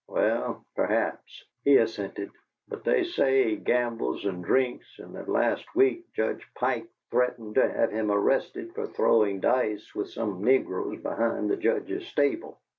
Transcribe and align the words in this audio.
"Well 0.07 0.65
perhaps," 0.75 1.45
he 1.63 1.77
assented; 1.77 2.31
"but 2.67 2.83
they 2.83 3.03
say 3.03 3.49
he 3.51 3.55
gambles 3.55 4.25
and 4.25 4.43
drinks, 4.43 4.97
and 4.97 5.13
that 5.13 5.29
last 5.29 5.63
week 5.75 6.11
Judge 6.13 6.43
Pike 6.55 6.87
threatened 7.11 7.53
to 7.53 7.69
have 7.71 7.91
him 7.91 8.09
arrested 8.11 8.73
for 8.73 8.87
throwing 8.87 9.41
dice 9.41 9.93
with 9.93 10.09
some 10.09 10.43
negroes 10.43 10.99
behind 11.03 11.51
the 11.51 11.55
Judge's 11.57 12.07
stable." 12.07 12.59